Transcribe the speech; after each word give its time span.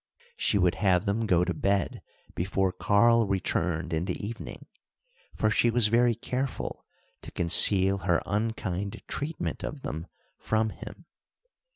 She 0.35 0.57
would 0.57 0.73
have 0.81 1.05
them 1.05 1.19
to 1.19 1.25
go 1.27 1.45
to 1.45 1.53
bed 1.53 2.01
before 2.33 2.71
Karl 2.71 3.27
returned 3.27 3.93
in 3.93 4.05
the 4.05 4.17
evening, 4.25 4.65
for 5.35 5.51
she 5.51 5.69
was 5.69 5.89
very 5.89 6.15
careful 6.15 6.83
to 7.21 7.29
conceal 7.29 7.99
her 7.99 8.19
unkind 8.25 9.03
treatment 9.07 9.63
of 9.63 9.83
them 9.83 10.07
from 10.39 10.71
him. 10.71 11.05